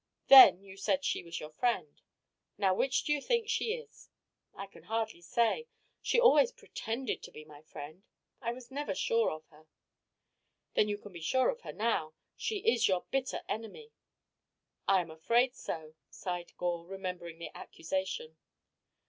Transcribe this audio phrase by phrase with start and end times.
[0.29, 2.01] Then you said she was your friend.
[2.57, 4.09] Now which do you think she is?"
[4.55, 5.67] "I can hardly say.
[6.01, 8.01] She always pretended to be my friend.
[8.41, 9.67] I was never sure of her."
[10.73, 12.15] "Then you can be sure of her now.
[12.35, 13.91] She is your bitter enemy."
[14.87, 18.37] "I am afraid so," sighed Gore, remembering the accusation.